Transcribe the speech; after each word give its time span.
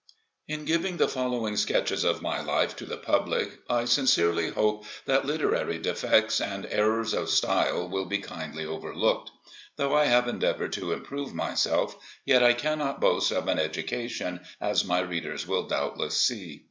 IN 0.47 0.65
giving 0.65 0.97
the 0.97 1.07
following 1.07 1.55
sketches 1.55 2.03
of 2.03 2.23
my 2.23 2.41
life 2.41 2.75
to 2.75 2.87
the 2.87 2.97
public, 2.97 3.59
I 3.69 3.85
sincerely 3.85 4.49
hope 4.49 4.83
that 5.05 5.25
literary 5.25 5.77
defects, 5.77 6.41
and 6.41 6.65
errors 6.71 7.13
of 7.13 7.29
style, 7.29 7.87
will 7.87 8.05
be 8.05 8.17
kindly 8.17 8.65
overlooked. 8.65 9.29
Though 9.75 9.95
I 9.95 10.05
have 10.05 10.27
endeavored 10.27 10.73
to 10.73 10.93
improve 10.93 11.35
myself, 11.35 11.95
yet 12.25 12.41
I 12.41 12.53
cannot 12.53 12.99
boast 12.99 13.31
of 13.31 13.47
an 13.47 13.59
education, 13.59 14.39
as 14.59 14.83
my 14.83 15.01
readers 15.01 15.45
will 15.47 15.67
doubtless 15.67 16.17
see. 16.17 16.59